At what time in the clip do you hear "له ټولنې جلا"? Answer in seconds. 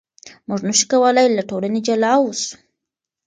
1.31-2.11